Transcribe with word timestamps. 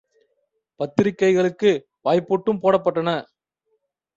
பத்திரிகைகளுக்கு 0.79 1.71
வாய்ப்பூட்டும் 2.05 2.61
போடப்பட்டடன. 2.63 3.13